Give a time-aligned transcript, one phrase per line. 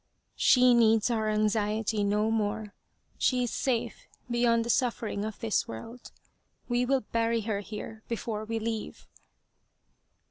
[0.49, 2.73] "She needs our anxiety no more.
[3.19, 6.11] She is safe beyond the suffering of this world.
[6.67, 9.05] We will bury her here before we leave."